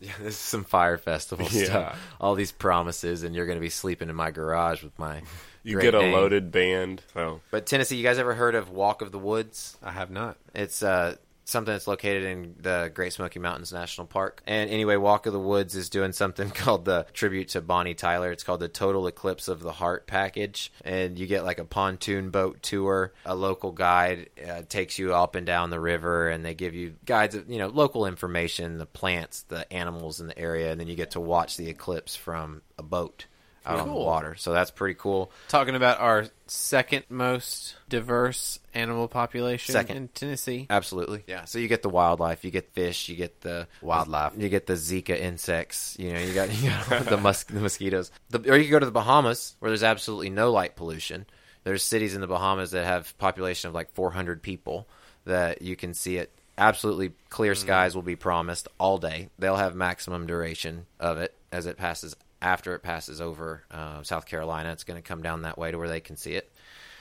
[0.00, 1.64] yeah, this is some fire festival Yeah.
[1.64, 2.00] stuff.
[2.20, 5.22] All these promises, and you're going to be sleeping in my garage with my.
[5.64, 6.12] You great get a name.
[6.12, 7.02] loaded band.
[7.12, 9.76] So But Tennessee, you guys ever heard of Walk of the Woods?
[9.82, 10.36] I have not.
[10.54, 14.42] It's uh, something that's located in the Great Smoky Mountains National Park.
[14.46, 18.32] And anyway, Walk of the Woods is doing something called the tribute to Bonnie Tyler.
[18.32, 20.72] It's called the Total Eclipse of the Heart package.
[20.84, 23.12] And you get like a pontoon boat tour.
[23.24, 26.96] A local guide uh, takes you up and down the river, and they give you
[27.04, 30.88] guides of you know local information, the plants, the animals in the area, and then
[30.88, 33.26] you get to watch the eclipse from a boat.
[33.66, 34.04] Out on the Cool.
[34.06, 35.32] water, so that's pretty cool.
[35.48, 39.96] Talking about our second most diverse animal population Second.
[39.96, 40.66] in Tennessee.
[40.70, 41.24] Absolutely.
[41.26, 41.44] Yeah.
[41.46, 44.34] So you get the wildlife, you get fish, you get the Wildlife.
[44.36, 45.96] you get the Zika insects.
[45.98, 48.10] You know, you got you got the, mus- the mosquitoes.
[48.30, 51.26] The, or you can go to the Bahamas where there's absolutely no light pollution.
[51.64, 54.86] There's cities in the Bahamas that have population of like 400 people
[55.24, 56.30] that you can see it.
[56.56, 57.66] Absolutely clear mm-hmm.
[57.66, 59.28] skies will be promised all day.
[59.38, 62.14] They'll have maximum duration of it as it passes.
[62.42, 65.78] After it passes over uh, South Carolina, it's going to come down that way to
[65.78, 66.50] where they can see it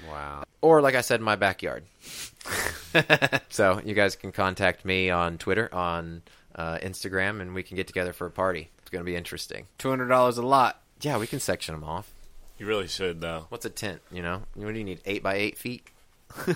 [0.10, 0.43] Wow.
[0.62, 1.84] or like I said, my backyard.
[3.50, 6.21] so you guys can contact me on Twitter, on
[6.56, 8.69] uh, Instagram, and we can get together for a party.
[8.80, 9.67] It's going to be interesting.
[9.78, 10.82] Two hundred dollars a lot.
[11.02, 12.10] Yeah, we can section them off.
[12.58, 13.45] you really should though.
[13.50, 14.02] What's a tent?
[14.12, 15.02] You know, what do you need?
[15.06, 15.88] Eight by eight feet.
[16.48, 16.56] you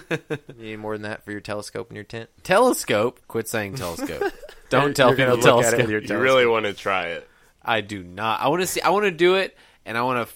[0.58, 2.30] need more than that for your telescope in your tent.
[2.44, 3.20] Telescope.
[3.28, 4.32] Quit saying telescope.
[4.70, 5.92] Don't tell You're gonna people look at it telescope.
[6.02, 7.28] with your You really want to try it.
[7.64, 8.42] I do not.
[8.42, 8.82] I want to see.
[8.82, 10.36] I want to do it, and I want to f-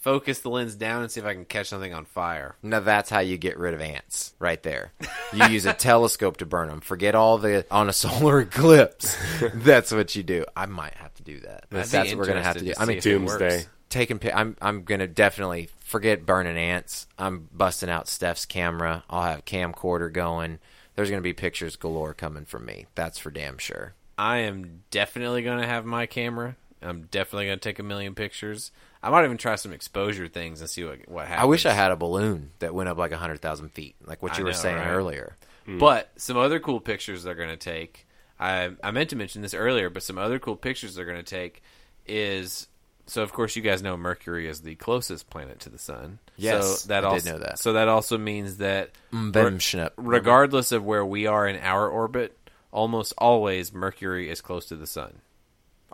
[0.00, 2.56] focus the lens down and see if I can catch something on fire.
[2.62, 4.92] Now that's how you get rid of ants, right there.
[5.32, 6.80] You use a telescope to burn them.
[6.80, 9.16] Forget all the on a solar eclipse.
[9.54, 10.44] that's what you do.
[10.56, 11.64] I might have to do that.
[11.70, 12.66] I'd That's what we're gonna have to do.
[12.70, 13.38] interested I mean, see if it works.
[13.38, 13.66] Doomsday.
[13.88, 17.06] taking pi- I'm I'm gonna definitely forget burning ants.
[17.18, 19.04] I'm busting out Steph's camera.
[19.08, 20.58] I'll have camcorder going.
[20.96, 22.86] There's gonna be pictures galore coming from me.
[22.94, 23.94] That's for damn sure.
[24.16, 26.54] I am definitely going to have my camera.
[26.84, 28.70] I'm definitely going to take a million pictures.
[29.02, 31.42] I might even try some exposure things and see what what happens.
[31.42, 34.34] I wish I had a balloon that went up like hundred thousand feet, like what
[34.34, 34.88] I you were know, saying right?
[34.88, 35.36] earlier.
[35.66, 35.78] Hmm.
[35.78, 38.06] But some other cool pictures they're going to take.
[38.38, 41.22] I I meant to mention this earlier, but some other cool pictures they're going to
[41.22, 41.62] take
[42.06, 42.66] is
[43.06, 46.18] so of course you guys know Mercury is the closest planet to the sun.
[46.36, 47.58] Yes, so that I did also know that.
[47.58, 49.90] so that also means that mm, Bem schnup.
[49.96, 52.36] regardless of where we are in our orbit,
[52.72, 55.20] almost always Mercury is close to the sun.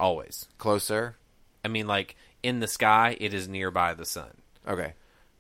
[0.01, 0.49] Always.
[0.59, 1.17] Closer.
[1.65, 4.31] I mean, like in the sky, it is nearby the sun
[4.67, 4.95] Okay.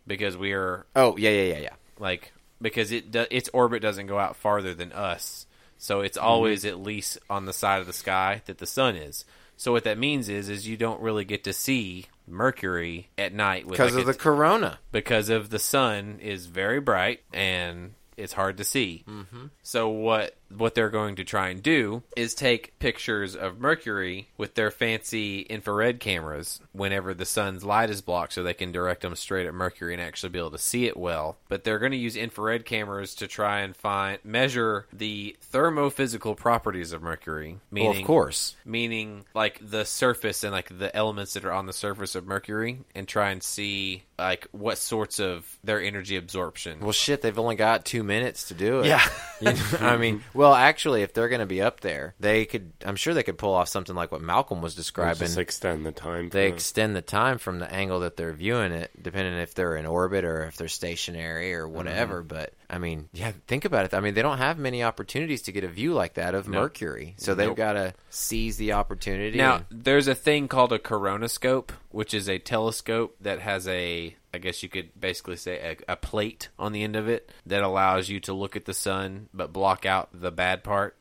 [0.07, 1.75] because we are Oh yeah yeah yeah yeah.
[1.99, 5.47] like because it do, its orbit doesn't go out farther than us,
[5.79, 9.25] so it's always at least on the side of the sky that the sun is.
[9.57, 13.65] So what that means is is you don't really get to see Mercury at night
[13.65, 14.79] with Because like of the corona.
[14.93, 19.05] because of the sun is very bright and it's hard to see.
[19.09, 19.47] Mm-hmm.
[19.63, 24.55] So what what they're going to try and do is take pictures of Mercury with
[24.55, 29.15] their fancy infrared cameras whenever the sun's light is blocked, so they can direct them
[29.15, 31.37] straight at Mercury and actually be able to see it well.
[31.49, 36.93] But they're going to use infrared cameras to try and find measure the thermophysical properties
[36.93, 37.59] of Mercury.
[37.71, 38.57] Meaning, Well, of course.
[38.65, 42.81] meaning like the surface and like the elements that are on the surface of Mercury,
[42.95, 46.81] and try and see like what sorts of their energy absorption.
[46.81, 48.87] Well, shit, they've only got two minutes to do it.
[48.87, 49.07] Yeah.
[49.41, 52.73] You know, I mean, well, actually, if they're going to be up there, they could.
[52.83, 55.19] I'm sure they could pull off something like what Malcolm was describing.
[55.19, 56.31] just extend the time.
[56.31, 59.77] they for- extend the time from the angle that they're viewing it, depending if they're
[59.77, 61.77] in orbit or if they're stationary or mm-hmm.
[61.77, 62.23] whatever.
[62.23, 63.93] But I mean, yeah, think about it.
[63.93, 66.63] I mean, they don't have many opportunities to get a view like that of No.
[66.63, 67.57] Mercury, so they've Nope.
[67.59, 69.37] got to seize the opportunity.
[69.37, 74.17] Now, and- there's a thing called a coronoscope, which is a telescope that has a,
[74.33, 77.63] I guess you could basically say, a, a plate on the end of it that
[77.63, 80.97] allows you to look at the sun but block out the bad part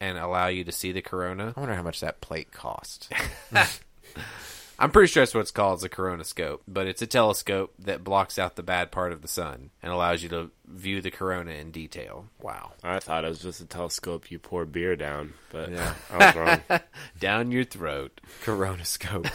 [0.00, 1.54] and allow you to see the corona.
[1.56, 3.10] I wonder how much that plate cost.
[4.78, 8.02] I'm pretty sure that's what it's called, it's a coronoscope, but it's a telescope that
[8.02, 11.52] blocks out the bad part of the sun and allows you to view the corona
[11.52, 12.26] in detail.
[12.40, 12.72] wow.
[12.82, 15.94] I thought it was just a telescope you pour beer down, but Yeah.
[16.10, 16.80] I was wrong.
[17.20, 18.20] Down your throat.
[18.44, 19.30] Coronoscope.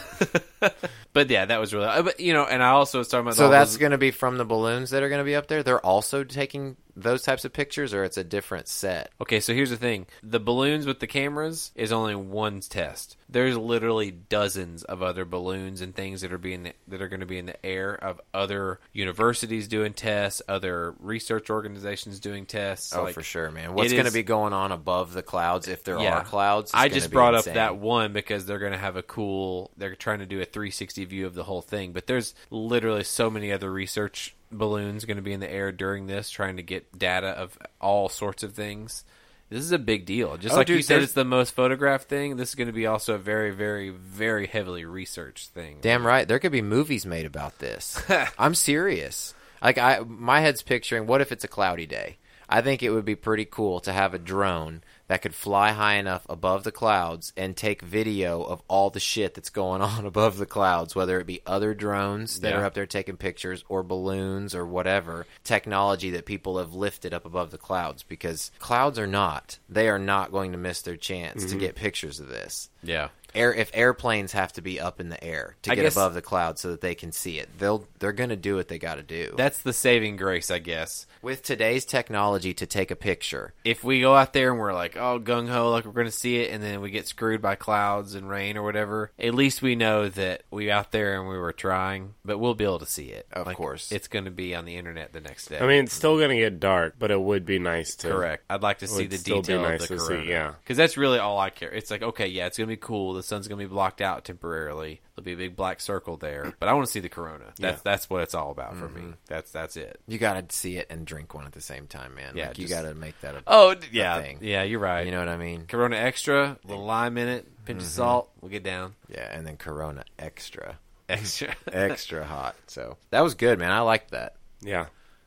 [1.12, 1.88] But yeah, that was really.
[1.88, 3.36] uh, But you know, and I also was talking about.
[3.36, 5.48] So that's those- going to be from the balloons that are going to be up
[5.48, 5.64] there.
[5.64, 9.12] They're also taking those types of pictures, or it's a different set.
[9.22, 13.16] Okay, so here's the thing: the balloons with the cameras is only one test.
[13.32, 17.26] There's literally dozens of other balloons and things that are being that are going to
[17.26, 22.94] be in the air of other universities doing tests, other research organizations doing tests.
[22.96, 23.74] Oh, like- for sure, man.
[23.74, 26.16] What's going to be going on above the clouds if there Yeah.
[26.20, 26.72] are clouds?
[26.74, 27.52] I just brought insane.
[27.52, 29.72] up that one because they're going to have a cool.
[29.78, 33.30] They're trying to do a 360 view of the whole thing, but there's literally so
[33.30, 36.98] many other research balloons going to be in the air during this, trying to get
[36.98, 39.04] data of all sorts of things.
[39.50, 40.38] This is a big deal.
[40.38, 42.38] Just Oh, like dude, you said, it's the most photographed thing.
[42.38, 45.78] This is going to be also a very, very, very heavily researched thing.
[45.82, 46.28] Damn right.
[46.28, 48.00] There could be movies made about this.
[48.38, 49.34] I'm serious.
[49.62, 51.08] Like I, my head's picturing.
[51.08, 52.18] What if it's a cloudy day?
[52.48, 55.96] I think it would be pretty cool to have a drone that could fly high
[55.96, 60.38] enough above the clouds and take video of all the shit that's going on above
[60.38, 62.62] the clouds, whether it be other drones that Yeah.
[62.62, 67.26] are up there taking pictures or balloons or whatever technology that people have lifted up
[67.26, 69.58] above the clouds because clouds are not.
[69.68, 71.60] They are not going to miss their chance to mm-hmm.
[71.60, 73.10] get pictures of this Yeah.
[73.36, 76.14] Air if airplanes have to be up in the air to I get guess- above
[76.14, 78.80] the clouds so that they can see it they'll they're going to do what they
[78.80, 81.06] got to do That's the saving grace, I guess.
[81.22, 84.96] with today's technology to take a picture if we go out there and we're like,
[84.98, 87.56] oh, gung ho, like we're going to see it, and then we get screwed by
[87.56, 91.38] clouds and rain or whatever, at least we know that we out there and we
[91.38, 93.28] were trying, but we'll be able to see it.
[93.34, 93.92] Of Like, course.
[93.92, 95.60] It's going to be on the internet the next day.
[95.60, 98.08] I mean, it's still gonna get dark, but it would be nice to.
[98.10, 98.44] Correct.
[98.50, 100.26] I'd like to see would the still be detail nice of the to see, corona.
[100.30, 100.54] yeah.
[100.64, 101.70] Because that's really all I care.
[101.72, 103.14] It's like, okay, yeah, it's going to be cool.
[103.20, 105.02] The sun's going to be blocked out temporarily.
[105.16, 106.54] There'll be a big black circle there.
[106.58, 107.46] But I want to see the corona.
[107.58, 107.82] That's Yeah.
[107.84, 109.10] that's what it's all about for Mm-hmm.
[109.10, 109.14] me.
[109.28, 110.00] That's that's it.
[110.08, 112.60] you got to see it and drink one at the same time man Yeah, like
[112.60, 114.22] you got to make that a Oh, d- yeah.
[114.22, 114.38] thing.
[114.42, 115.06] Yeah, you're right.
[115.06, 117.86] you know what i mean Corona extra, a little lime in it, pinch Mm-hmm.
[117.86, 118.96] of salt, we'll get down.
[119.10, 120.80] yeah and then corona extra
[121.10, 121.54] Extra.
[121.74, 124.86] extra hot so that was good man i liked that Yeah,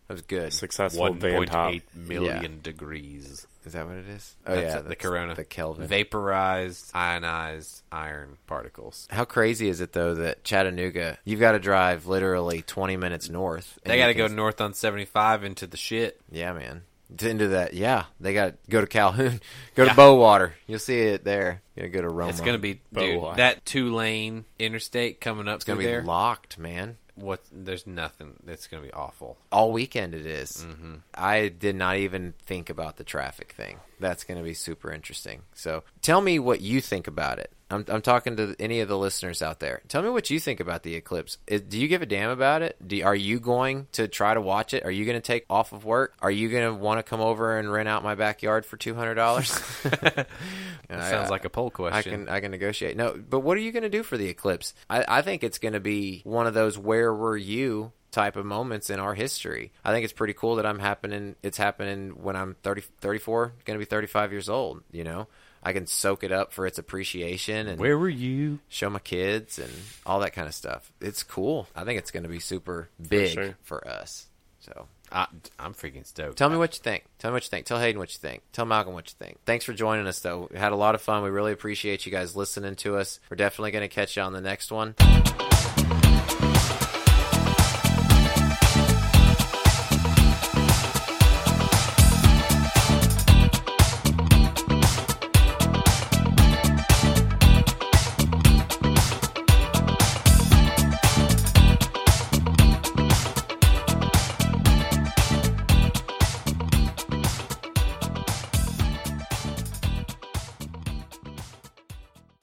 [0.08, 1.72] that was good successful van top.
[1.72, 3.46] 1.8 million degrees.
[3.66, 5.34] Is that what it is oh That's yeah the corona.
[5.34, 9.06] the kelvin Vaporized, ionized iron particles.
[9.10, 13.78] how crazy is it though that Chattanooga, you've got to drive literally 20 minutes north.
[13.84, 16.20] They got to go north on 75 into the shit.
[16.30, 16.82] Yeah, man.
[17.20, 18.04] Into that, yeah.
[18.20, 19.40] They got to go to Calhoun,
[19.74, 19.90] go Yeah.
[19.90, 20.52] to Bowater.
[20.66, 21.60] You'll see it there.
[21.76, 22.30] You gotta go to Roma.
[22.30, 26.02] It's going to be dude, that two lane interstate coming up It's gonna be there.
[26.02, 26.96] locked, man.
[27.14, 27.40] What?
[27.52, 28.34] There's nothing.
[28.44, 29.38] that's going to be awful.
[29.50, 30.66] All weekend it is.
[30.68, 30.94] Mm-hmm.
[31.14, 33.78] I did not even think about the traffic thing.
[34.00, 35.42] That's going to be super interesting.
[35.54, 37.52] So tell me what you think about it.
[37.72, 39.82] I'm, I'm talking to any of the listeners out there.
[39.88, 41.38] Tell me what you think about the eclipse.
[41.46, 42.76] Is, do you give a damn about it?
[42.86, 44.84] Do, are you going to try to watch it?
[44.84, 46.14] Are you going to take off of work?
[46.20, 48.94] Are you going to want to come over and rent out my backyard for two
[48.94, 49.48] hundred dollars?
[50.90, 52.12] Sounds like a poll question.
[52.12, 52.96] I can I can negotiate.
[52.96, 54.74] No, but what are you going to do for the eclipse?
[54.90, 58.44] I, I think it's going to be one of those where were you type of
[58.44, 59.72] moments in our history.
[59.84, 61.34] I think it's pretty cool that I'm happening.
[61.42, 64.82] It's happening when I'm 30, 34, going to be 35 years old.
[64.92, 65.28] You know,
[65.62, 68.58] I can soak it up for its appreciation and Where were you?
[68.68, 69.70] show my kids and
[70.04, 70.90] all that kind of stuff.
[71.00, 71.68] It's cool.
[71.76, 73.88] I think it's going to be super big for, sure.
[73.88, 74.26] us.
[74.60, 75.26] So I,
[75.58, 76.36] I'm freaking stoked.
[76.36, 77.04] Tell me what you think.
[77.18, 77.66] Tell me what you think.
[77.66, 78.42] Tell Hayden what you think.
[78.52, 79.38] Tell Malcolm what you think.
[79.44, 80.48] Thanks for joining us, though.
[80.52, 81.22] We had a lot of fun.
[81.22, 83.20] We really appreciate you guys listening to us.
[83.30, 84.94] We're definitely going to catch you on the next one.